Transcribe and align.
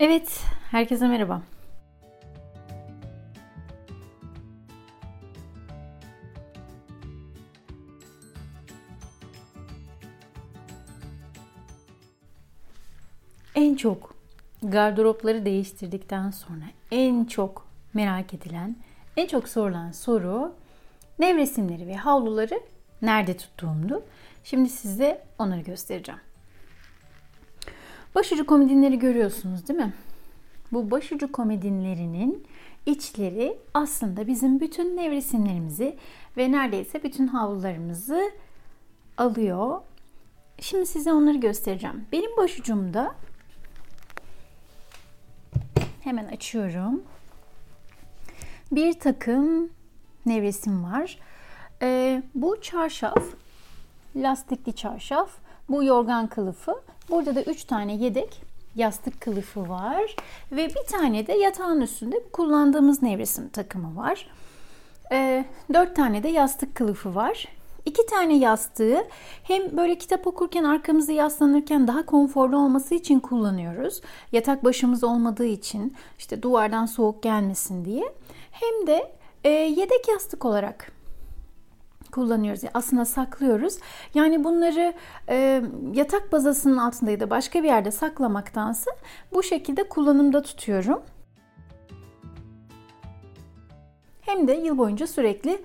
Evet, 0.00 0.40
herkese 0.70 1.08
merhaba. 1.08 1.42
En 13.54 13.74
çok 13.74 14.14
gardıropları 14.62 15.44
değiştirdikten 15.44 16.30
sonra 16.30 16.64
en 16.90 17.24
çok 17.24 17.66
merak 17.94 18.34
edilen, 18.34 18.76
en 19.16 19.26
çok 19.26 19.48
sorulan 19.48 19.92
soru 19.92 20.54
nevresimleri 21.18 21.86
ve 21.86 21.96
havluları 21.96 22.60
nerede 23.02 23.36
tuttuğumdu. 23.36 24.04
Şimdi 24.44 24.68
size 24.68 25.24
onları 25.38 25.60
göstereceğim. 25.60 26.20
Başucu 28.14 28.46
komodinleri 28.46 28.98
görüyorsunuz 28.98 29.68
değil 29.68 29.80
mi? 29.80 29.92
Bu 30.72 30.90
başucu 30.90 31.32
komodinlerinin 31.32 32.46
içleri 32.86 33.58
aslında 33.74 34.26
bizim 34.26 34.60
bütün 34.60 34.96
nevresimlerimizi 34.96 35.96
ve 36.36 36.52
neredeyse 36.52 37.02
bütün 37.02 37.26
havlularımızı 37.26 38.30
alıyor. 39.18 39.80
Şimdi 40.60 40.86
size 40.86 41.12
onları 41.12 41.36
göstereceğim. 41.36 42.04
Benim 42.12 42.36
başucumda 42.36 43.14
hemen 46.00 46.24
açıyorum. 46.24 47.02
Bir 48.72 48.92
takım 48.92 49.70
nevresim 50.26 50.84
var. 50.84 51.18
Ee, 51.82 52.22
bu 52.34 52.60
çarşaf, 52.60 53.24
lastikli 54.16 54.72
çarşaf. 54.72 55.41
Bu 55.72 55.84
yorgan 55.84 56.26
kılıfı. 56.26 56.74
Burada 57.10 57.34
da 57.34 57.42
3 57.42 57.64
tane 57.64 57.94
yedek 57.94 58.42
yastık 58.74 59.20
kılıfı 59.20 59.68
var. 59.68 60.16
Ve 60.52 60.68
bir 60.68 60.86
tane 60.92 61.26
de 61.26 61.32
yatağın 61.32 61.80
üstünde 61.80 62.22
kullandığımız 62.32 63.02
nevresim 63.02 63.48
takımı 63.48 63.96
var. 63.96 64.30
E, 65.12 65.44
4 65.74 65.96
tane 65.96 66.22
de 66.22 66.28
yastık 66.28 66.74
kılıfı 66.74 67.14
var. 67.14 67.48
İki 67.84 68.06
tane 68.06 68.36
yastığı 68.36 69.04
hem 69.42 69.76
böyle 69.76 69.98
kitap 69.98 70.26
okurken 70.26 70.64
arkamızı 70.64 71.12
yaslanırken 71.12 71.88
daha 71.88 72.06
konforlu 72.06 72.56
olması 72.56 72.94
için 72.94 73.20
kullanıyoruz. 73.20 74.00
Yatak 74.32 74.64
başımız 74.64 75.04
olmadığı 75.04 75.46
için 75.46 75.96
işte 76.18 76.42
duvardan 76.42 76.86
soğuk 76.86 77.22
gelmesin 77.22 77.84
diye. 77.84 78.14
Hem 78.50 78.86
de 78.86 79.12
e, 79.44 79.48
yedek 79.50 80.08
yastık 80.08 80.44
olarak 80.44 80.92
kullanıyoruz. 82.12 82.62
Aslında 82.74 83.04
saklıyoruz. 83.04 83.78
Yani 84.14 84.44
bunları 84.44 84.94
e, 85.28 85.62
yatak 85.94 86.32
bazasının 86.32 86.76
altında 86.76 87.10
ya 87.10 87.20
da 87.20 87.30
başka 87.30 87.62
bir 87.62 87.68
yerde 87.68 87.90
saklamaktansa 87.90 88.90
bu 89.32 89.42
şekilde 89.42 89.88
kullanımda 89.88 90.42
tutuyorum. 90.42 91.02
Hem 94.20 94.48
de 94.48 94.52
yıl 94.52 94.78
boyunca 94.78 95.06
sürekli 95.06 95.62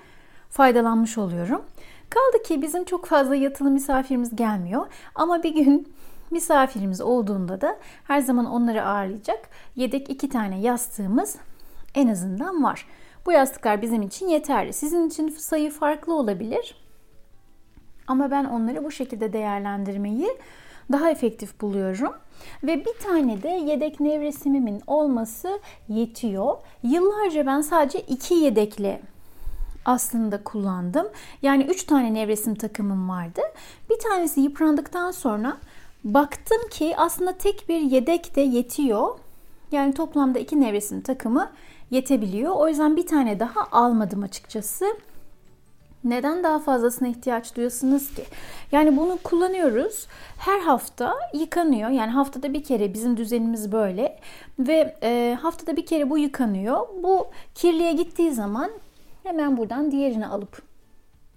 faydalanmış 0.50 1.18
oluyorum. 1.18 1.62
Kaldı 2.10 2.44
ki 2.44 2.62
bizim 2.62 2.84
çok 2.84 3.06
fazla 3.06 3.36
yatılı 3.36 3.72
misafirimiz 3.72 4.36
gelmiyor. 4.36 4.88
Ama 5.16 5.44
bir 5.44 5.56
gün 5.56 5.94
misafirimiz 6.32 7.02
olduğunda 7.02 7.62
da 7.62 7.78
her 8.04 8.20
zaman 8.20 8.46
onları 8.46 8.86
ağırlayacak 8.86 9.50
yedek 9.76 10.10
iki 10.10 10.30
tane 10.30 10.62
yastığımız 10.62 11.36
en 11.96 12.08
azından 12.08 12.64
var. 12.64 12.88
Bu 13.28 13.32
yastıklar 13.32 13.82
bizim 13.82 14.02
için 14.02 14.28
yeterli. 14.28 14.74
Sizin 14.74 15.08
için 15.08 15.30
sayı 15.30 15.72
farklı 15.72 16.14
olabilir. 16.14 16.76
Ama 18.08 18.32
ben 18.32 18.46
onları 18.46 18.84
bu 18.84 18.92
şekilde 18.92 19.34
değerlendirmeyi 19.34 20.28
daha 20.92 21.12
efektif 21.12 21.62
buluyorum. 21.62 22.14
Ve 22.64 22.86
bir 22.86 22.94
tane 23.04 23.44
de 23.44 23.50
yedek 23.50 24.00
nevresimimin 24.00 24.82
olması 24.88 25.60
yetiyor. 25.90 26.58
Yıllarca 26.84 27.46
ben 27.46 27.62
sadece 27.62 28.00
iki 28.00 28.34
yedekle 28.34 29.02
aslında 29.86 30.44
kullandım. 30.44 31.08
Yani 31.42 31.64
üç 31.64 31.84
tane 31.84 32.14
nevresim 32.14 32.56
takımım 32.56 33.10
vardı. 33.10 33.42
Bir 33.90 34.00
tanesi 34.00 34.42
yıprandıktan 34.42 35.12
sonra 35.12 35.58
baktım 36.04 36.70
ki 36.72 36.94
aslında 36.98 37.34
tek 37.38 37.70
bir 37.70 37.82
yedek 37.82 38.36
de 38.36 38.42
yetiyor. 38.42 39.20
Yani 39.72 39.94
toplamda 39.94 40.40
iki 40.40 40.62
nevresim 40.62 41.02
takımı 41.02 41.52
yetebiliyor. 41.92 42.56
O 42.56 42.68
yüzden 42.68 42.96
bir 42.96 43.08
tane 43.08 43.40
daha 43.40 43.68
almadım 43.72 44.24
açıkçası. 44.24 44.86
Neden 46.04 46.44
daha 46.44 46.60
fazlasına 46.60 47.08
ihtiyaç 47.08 47.56
duyuyorsunuz 47.56 48.16
ki? 48.16 48.24
Yani 48.72 48.98
bunu 48.98 49.18
kullanıyoruz. 49.24 50.08
Her 50.38 50.60
hafta 50.60 51.16
yıkanıyor. 51.34 51.90
Yani 51.90 52.12
haftada 52.12 52.54
bir 52.54 52.64
kere 52.64 52.94
bizim 52.94 53.18
düzenimiz 53.18 53.72
böyle. 53.72 54.20
Ve 54.60 54.96
e, 55.04 55.38
haftada 55.42 55.78
bir 55.78 55.86
kere 55.86 56.10
bu 56.10 56.18
yıkanıyor. 56.18 56.88
Bu 57.04 57.28
kirliye 57.56 57.94
gittiği 57.94 58.32
zaman 58.32 58.72
hemen 59.24 59.58
buradan 59.58 59.92
diğerini 59.92 60.28
alıp 60.28 60.62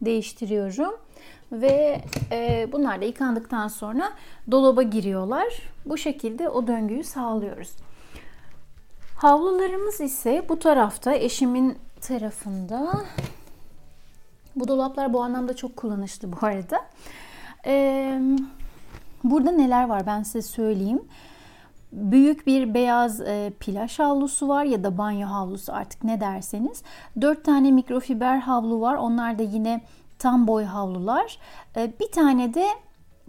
değiştiriyorum. 0.03 0.95
Ve 1.53 2.01
e, 2.33 2.69
bunlar 2.73 3.01
da 3.01 3.05
yıkandıktan 3.05 3.69
sonra 3.69 4.13
dolaba 4.51 4.83
giriyorlar. 4.83 5.63
Bu 5.87 5.99
şekilde 5.99 6.49
o 6.49 6.67
döngüyü 6.67 7.05
sağlıyoruz. 7.05 7.71
Havlularımız 9.21 10.01
ise 10.01 10.45
bu 10.49 10.59
tarafta 10.59 11.15
eşimin 11.15 11.79
tarafında. 12.01 13.05
Bu 14.57 14.69
dolaplar 14.69 15.13
bu 15.13 15.23
anlamda 15.23 15.57
çok 15.57 15.77
kullanışlı 15.77 16.33
bu 16.33 16.47
arada. 16.47 16.81
Ee, 17.67 18.21
burada 19.25 19.51
neler 19.51 19.89
var 19.89 20.07
ben 20.07 20.23
size 20.23 20.43
söyleyeyim. 20.43 21.03
Büyük 21.93 22.47
bir 22.47 22.75
beyaz 22.75 23.21
e, 23.21 23.53
plaj 23.61 23.99
havlusu 23.99 24.49
var 24.49 24.65
ya 24.65 24.85
da 24.85 24.99
banyo 24.99 25.29
havlusu 25.29 25.73
artık 25.73 26.05
ne 26.05 26.21
derseniz. 26.21 26.83
Dört 27.21 27.45
tane 27.45 27.71
mikrofiber 27.71 28.39
havlu 28.39 28.81
var. 28.81 28.95
Onlar 28.95 29.39
da 29.39 29.43
yine 29.43 29.81
tam 30.19 30.47
boy 30.47 30.65
havlular. 30.65 31.39
E, 31.77 31.93
bir 32.01 32.13
tane 32.13 32.55
de 32.55 32.67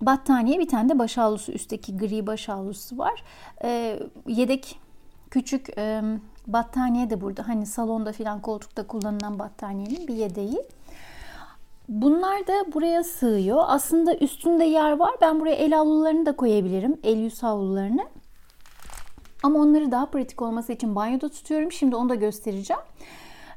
battaniye, 0.02 0.60
bir 0.60 0.68
tane 0.68 0.90
de 0.90 1.00
baş 1.00 1.18
havlusu 1.18 1.52
üstteki 1.52 1.98
gri 1.98 2.28
baş 2.28 2.50
havlusu 2.50 2.98
var. 2.98 3.24
E, 3.64 4.00
yedek 4.28 4.80
Küçük 5.32 5.78
e, 5.78 6.02
battaniye 6.48 7.10
de 7.10 7.22
burada. 7.22 7.48
Hani 7.48 7.66
salonda 7.66 8.12
filan 8.12 8.42
koltukta 8.42 8.88
kullanılan 8.88 9.40
battaniyenin 9.40 10.08
bir 10.08 10.14
yedeği. 10.14 10.64
Bunlar 11.90 12.48
da 12.48 12.74
buraya 12.74 13.04
sığıyor. 13.04 13.64
Aslında 13.68 14.16
üstünde 14.16 14.64
yer 14.64 14.92
var. 14.92 15.12
Ben 15.22 15.40
buraya 15.40 15.56
el 15.56 15.72
havlularını 15.72 16.26
da 16.26 16.36
koyabilirim. 16.36 17.00
El 17.04 17.18
yüz 17.18 17.44
havlularını. 17.44 18.06
Ama 19.44 19.60
onları 19.60 19.92
daha 19.92 20.06
pratik 20.06 20.42
olması 20.42 20.74
için 20.74 20.96
banyoda 20.96 21.30
tutuyorum. 21.30 21.72
Şimdi 21.72 21.96
onu 21.96 22.10
da 22.10 22.16
göstereceğim. 22.16 22.82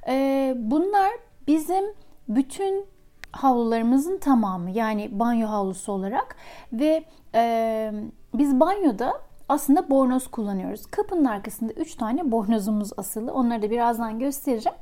Ee, 0.09 0.55
bunlar 0.57 1.11
bizim 1.47 1.85
bütün 2.29 2.87
havlularımızın 3.33 4.19
tamamı. 4.19 4.71
Yani 4.71 5.09
banyo 5.19 5.49
havlusu 5.49 5.93
olarak. 5.93 6.37
Ve 6.73 7.05
e, 7.35 7.93
biz 8.35 8.61
banyoda 8.61 9.13
aslında 9.49 9.91
bornoz 9.91 10.27
kullanıyoruz. 10.27 10.87
Kapının 10.87 11.25
arkasında 11.25 11.73
3 11.73 11.95
tane 11.95 12.33
bornozumuz 12.33 12.91
asılı. 12.97 13.33
Onları 13.33 13.63
da 13.63 13.71
birazdan 13.71 14.19
göstereceğim. 14.19 14.79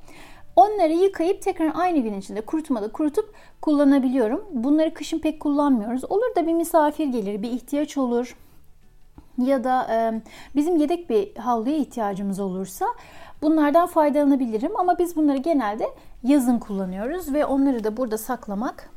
Onları 0.56 0.92
yıkayıp 0.92 1.42
tekrar 1.42 1.72
aynı 1.74 1.98
gün 1.98 2.14
içinde 2.14 2.40
kurutmada 2.40 2.92
kurutup 2.92 3.34
kullanabiliyorum. 3.62 4.44
Bunları 4.52 4.94
kışın 4.94 5.18
pek 5.18 5.40
kullanmıyoruz. 5.40 6.04
Olur 6.04 6.36
da 6.36 6.46
bir 6.46 6.52
misafir 6.52 7.06
gelir, 7.06 7.42
bir 7.42 7.50
ihtiyaç 7.50 7.98
olur 7.98 8.36
ya 9.38 9.64
da 9.64 9.86
e, 9.90 10.22
bizim 10.56 10.76
yedek 10.76 11.10
bir 11.10 11.36
havluya 11.36 11.76
ihtiyacımız 11.76 12.40
olursa 12.40 12.86
bunlardan 13.42 13.86
faydalanabilirim. 13.86 14.76
Ama 14.76 14.98
biz 14.98 15.16
bunları 15.16 15.38
genelde 15.38 15.84
yazın 16.22 16.58
kullanıyoruz 16.58 17.32
ve 17.32 17.44
onları 17.44 17.84
da 17.84 17.96
burada 17.96 18.18
saklamak 18.18 18.90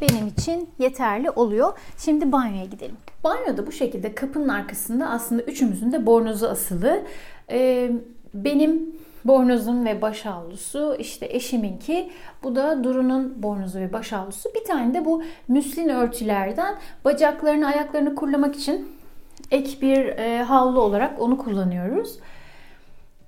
benim 0.00 0.26
için 0.26 0.68
yeterli 0.78 1.30
oluyor. 1.30 1.72
Şimdi 1.98 2.32
banyoya 2.32 2.64
gidelim. 2.64 2.96
Banyoda 3.24 3.66
bu 3.66 3.72
şekilde 3.72 4.14
kapının 4.14 4.48
arkasında 4.48 5.10
aslında 5.10 5.42
üçümüzün 5.42 5.92
de 5.92 6.06
bornozu 6.06 6.46
asılı. 6.46 7.02
Ee, 7.50 7.90
benim 8.34 8.96
bornozum 9.24 9.84
ve 9.84 10.02
baş 10.02 10.26
havlusu 10.26 10.96
işte 10.98 11.26
eşiminki 11.30 12.10
bu 12.42 12.56
da 12.56 12.84
Duru'nun 12.84 13.42
bornozu 13.42 13.78
ve 13.78 13.92
baş 13.92 14.12
havlusu. 14.12 14.48
Bir 14.54 14.64
tane 14.64 14.94
de 14.94 15.04
bu 15.04 15.22
müslin 15.48 15.88
örtülerden 15.88 16.74
bacaklarını 17.04 17.66
ayaklarını 17.66 18.14
kurulamak 18.14 18.56
için 18.56 18.88
ek 19.50 19.80
bir 19.82 20.06
e, 20.06 20.42
havlu 20.42 20.80
olarak 20.80 21.20
onu 21.20 21.38
kullanıyoruz. 21.38 22.18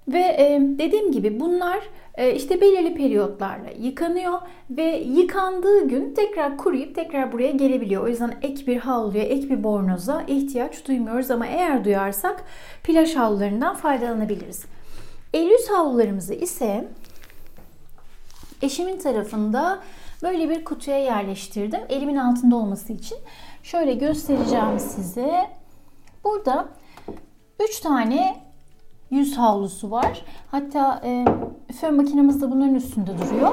Ve 0.09 0.19
e, 0.19 0.61
dediğim 0.79 1.13
gibi 1.13 1.41
bunlar 1.41 1.79
e, 2.15 2.35
işte 2.35 2.61
belirli 2.61 2.95
periyotlarla 2.95 3.71
yıkanıyor 3.79 4.39
ve 4.71 4.97
yıkandığı 4.97 5.89
gün 5.89 6.15
tekrar 6.15 6.59
kuruyup 6.59 6.95
tekrar 6.95 7.33
buraya 7.33 7.51
gelebiliyor. 7.51 8.05
O 8.05 8.09
yüzden 8.09 8.35
ek 8.43 8.67
bir 8.67 8.77
havluya, 8.77 9.23
ek 9.23 9.49
bir 9.51 9.65
bornoza 9.65 10.23
ihtiyaç 10.23 10.89
duymuyoruz 10.89 11.31
ama 11.31 11.47
eğer 11.47 11.85
duyarsak 11.85 12.45
plaj 12.85 13.17
havlularından 13.17 13.75
faydalanabiliriz. 13.75 14.65
El 15.35 15.47
yüz 15.47 15.71
havlularımızı 15.71 16.35
ise 16.35 16.89
eşimin 18.63 18.99
tarafında 18.99 19.79
böyle 20.23 20.51
bir 20.51 20.65
kutuya 20.65 20.99
yerleştirdim. 20.99 21.81
Elimin 21.89 22.17
altında 22.17 22.57
olması 22.57 22.93
için. 22.93 23.19
Şöyle 23.63 23.95
göstereceğim 23.95 24.79
size. 24.79 25.51
Burada 26.25 26.69
3 27.69 27.81
tane 27.81 28.44
yüz 29.15 29.39
havlusu 29.39 29.91
var. 29.91 30.25
Hatta 30.51 31.01
e, 31.05 31.25
fön 31.81 31.95
makinemiz 31.95 32.43
de 32.43 32.51
bunların 32.51 32.75
üstünde 32.75 33.11
duruyor. 33.19 33.53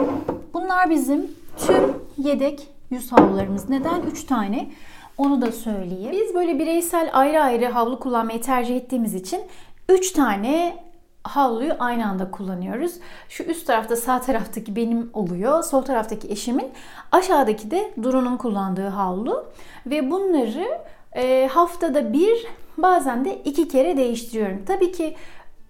Bunlar 0.53 0.89
bizim 0.89 1.31
tüm 1.57 1.95
yedek 2.17 2.67
yüz 2.89 3.11
havlularımız. 3.11 3.69
Neden 3.69 4.01
3 4.01 4.23
tane? 4.23 4.71
Onu 5.17 5.41
da 5.41 5.51
söyleyeyim. 5.51 6.11
Biz 6.11 6.35
böyle 6.35 6.59
bireysel 6.59 7.09
ayrı 7.13 7.43
ayrı 7.43 7.65
havlu 7.65 7.99
kullanmayı 7.99 8.41
tercih 8.41 8.75
ettiğimiz 8.75 9.15
için 9.15 9.41
3 9.89 10.11
tane 10.11 10.75
havluyu 11.23 11.73
aynı 11.79 12.07
anda 12.07 12.31
kullanıyoruz. 12.31 12.93
Şu 13.29 13.43
üst 13.43 13.67
tarafta 13.67 13.95
sağ 13.95 14.21
taraftaki 14.21 14.75
benim 14.75 15.09
oluyor. 15.13 15.63
Sol 15.63 15.81
taraftaki 15.81 16.31
eşimin. 16.31 16.67
Aşağıdaki 17.11 17.71
de 17.71 17.93
Duru'nun 18.03 18.37
kullandığı 18.37 18.87
havlu. 18.87 19.45
Ve 19.85 20.11
bunları 20.11 20.67
e, 21.15 21.49
haftada 21.51 22.13
bir 22.13 22.47
bazen 22.77 23.25
de 23.25 23.41
iki 23.45 23.67
kere 23.67 23.97
değiştiriyorum. 23.97 24.65
Tabii 24.65 24.91
ki 24.91 25.15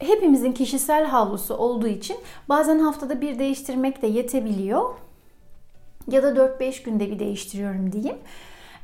hepimizin 0.02 0.52
kişisel 0.52 1.06
havlusu 1.06 1.56
olduğu 1.56 1.88
için 1.88 2.18
bazen 2.50 2.80
haftada 2.80 3.22
bir 3.22 3.40
değiştirmek 3.40 4.02
de 4.02 4.08
yetebiliyor. 4.08 4.96
Ya 6.08 6.24
da 6.24 6.30
4-5 6.30 6.84
günde 6.84 7.12
bir 7.12 7.20
değiştiriyorum 7.20 7.92
diyeyim. 7.92 8.18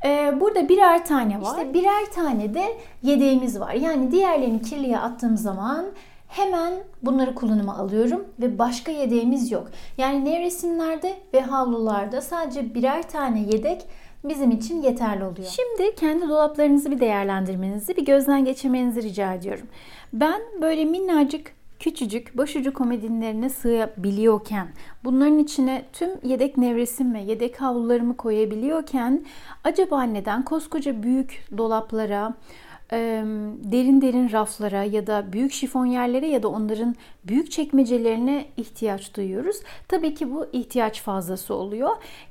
Ee, 0.04 0.34
burada 0.40 0.68
birer 0.68 1.06
tane 1.06 1.42
var. 1.42 1.58
İşte 1.58 1.74
birer 1.74 2.06
tane 2.14 2.54
de 2.54 2.78
yedeğimiz 3.02 3.60
var. 3.60 3.72
Yani 3.72 4.12
diğerlerini 4.12 4.62
kirliye 4.62 4.98
attığım 4.98 5.36
zaman 5.36 5.86
hemen 6.28 6.74
bunları 7.02 7.34
kullanıma 7.34 7.78
alıyorum 7.78 8.24
ve 8.40 8.58
başka 8.58 8.92
yedeğimiz 8.92 9.50
yok. 9.50 9.68
Yani 9.98 10.24
nevresimlerde 10.24 11.16
ve 11.34 11.40
havlularda 11.40 12.20
sadece 12.20 12.74
birer 12.74 13.08
tane 13.08 13.40
yedek 13.40 13.86
bizim 14.24 14.50
için 14.50 14.82
yeterli 14.82 15.24
oluyor. 15.24 15.48
Şimdi 15.48 15.94
kendi 15.94 16.28
dolaplarınızı 16.28 16.90
bir 16.90 17.00
değerlendirmenizi, 17.00 17.96
bir 17.96 18.04
gözden 18.04 18.44
geçirmenizi 18.44 19.02
rica 19.02 19.34
ediyorum. 19.34 19.66
Ben 20.12 20.40
böyle 20.60 20.84
minnacık 20.84 21.52
küçücük 21.80 22.38
başucu 22.38 22.72
komodinlerine 22.72 23.48
sığabiliyorken, 23.48 24.68
bunların 25.04 25.38
içine 25.38 25.84
tüm 25.92 26.10
yedek 26.22 26.56
nevresim 26.56 27.14
ve 27.14 27.20
yedek 27.20 27.60
havlularımı 27.60 28.16
koyabiliyorken 28.16 29.24
acaba 29.64 30.02
neden 30.02 30.44
koskoca 30.44 31.02
büyük 31.02 31.44
dolaplara, 31.58 32.34
derin 33.64 34.00
derin 34.00 34.32
raflara 34.32 34.84
ya 34.84 35.06
da 35.06 35.32
büyük 35.32 35.52
şifon 35.52 35.86
yerlere 35.86 36.26
ya 36.26 36.42
da 36.42 36.48
onların 36.48 36.96
büyük 37.24 37.50
çekmecelerine 37.50 38.46
ihtiyaç 38.56 39.16
duyuyoruz. 39.16 39.56
Tabii 39.88 40.14
ki 40.14 40.34
bu 40.34 40.46
ihtiyaç 40.52 41.02
fazlası 41.02 41.54
oluyor. 41.54 41.90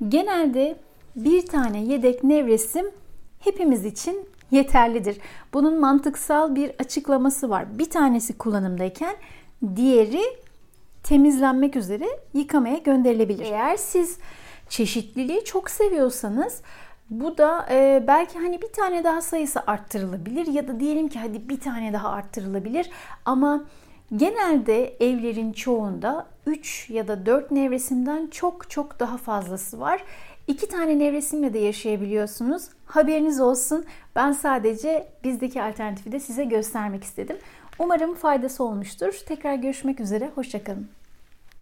Genelde 0.09 0.75
bir 1.17 1.45
tane 1.45 1.83
yedek 1.83 2.23
nevresim 2.23 2.85
hepimiz 3.39 3.85
için 3.85 4.29
yeterlidir. 4.51 5.17
Bunun 5.53 5.79
mantıksal 5.79 6.55
bir 6.55 6.71
açıklaması 6.79 7.49
var. 7.49 7.79
Bir 7.79 7.89
tanesi 7.89 8.37
kullanımdayken 8.37 9.15
diğeri 9.75 10.23
temizlenmek 11.03 11.75
üzere 11.75 12.05
yıkamaya 12.33 12.77
gönderilebilir. 12.77 13.45
Eğer 13.45 13.77
siz 13.77 14.17
çeşitliliği 14.69 15.43
çok 15.43 15.69
seviyorsanız 15.69 16.61
bu 17.09 17.37
da 17.37 17.67
e, 17.71 18.03
belki 18.07 18.39
hani 18.39 18.61
bir 18.61 18.71
tane 18.71 19.03
daha 19.03 19.21
sayısı 19.21 19.59
arttırılabilir 19.67 20.47
ya 20.47 20.67
da 20.67 20.79
diyelim 20.79 21.07
ki 21.07 21.19
hadi 21.19 21.49
bir 21.49 21.59
tane 21.59 21.93
daha 21.93 22.09
arttırılabilir 22.09 22.89
ama 23.25 23.63
genelde 24.15 24.95
evlerin 24.99 25.53
çoğunda 25.53 26.27
3 26.45 26.89
ya 26.89 27.07
da 27.07 27.25
4 27.25 27.51
nevresimden 27.51 28.27
çok 28.27 28.69
çok 28.69 28.99
daha 28.99 29.17
fazlası 29.17 29.79
var. 29.79 30.03
İki 30.47 30.67
tane 30.69 30.99
nevresimle 30.99 31.53
de 31.53 31.59
yaşayabiliyorsunuz. 31.59 32.63
Haberiniz 32.85 33.41
olsun. 33.41 33.85
Ben 34.15 34.31
sadece 34.31 35.07
bizdeki 35.23 35.63
alternatifi 35.63 36.11
de 36.11 36.19
size 36.19 36.43
göstermek 36.43 37.03
istedim. 37.03 37.37
Umarım 37.79 38.15
faydası 38.15 38.63
olmuştur. 38.63 39.19
Tekrar 39.27 39.55
görüşmek 39.55 39.99
üzere. 39.99 40.31
Hoşçakalın. 40.35 40.87